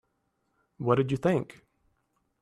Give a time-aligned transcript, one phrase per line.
[0.79, 1.63] What did you think?